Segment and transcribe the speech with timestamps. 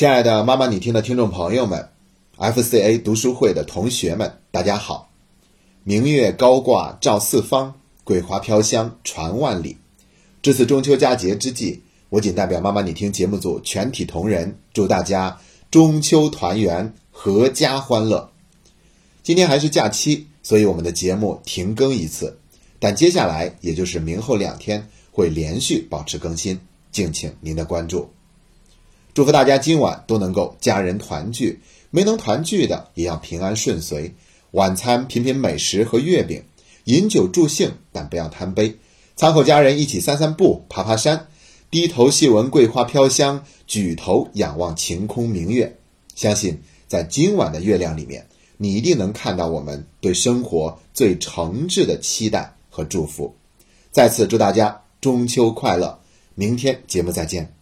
[0.00, 1.90] 亲爱的妈妈，你听的听众朋友们
[2.38, 5.10] ，FCA 读书会的同学们，大家好！
[5.84, 9.76] 明月高挂照四方，桂花飘香传万里。
[10.40, 15.38] 这次中秋佳节之际，我仅代表妈妈你听节目组全体同仁，祝大家
[15.70, 18.32] 中秋团圆，阖家欢乐。
[19.22, 22.38] 今天还是假期，所以我们的节目停更一次，
[22.78, 26.58] 但接下来也就是明后两天会连续保持更新，
[26.90, 28.08] 敬请您的关注。
[29.12, 31.60] 祝福大家今晚都能够家人团聚，
[31.90, 34.14] 没能团聚的也要平安顺遂。
[34.52, 36.42] 晚餐品品美食和月饼，
[36.84, 38.76] 饮酒助兴，但不要贪杯。
[39.16, 41.28] 餐后家人一起散散步、爬爬山，
[41.70, 45.76] 低头细闻桂花飘香，举头仰望晴空明月。
[46.14, 53.34] 相信在今晚的月亮里面，你一定能看到我们对生活最诚挚的期待和祝福。
[53.90, 55.98] 再次祝大家中秋快乐！
[56.34, 57.59] 明天节目再见。